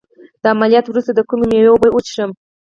د 0.41 0.43
عملیات 0.53 0.85
وروسته 0.87 1.11
د 1.15 1.19
کومې 1.29 1.45
میوې 1.51 1.69
اوبه 1.71 1.87
وڅښم؟ 1.91 2.31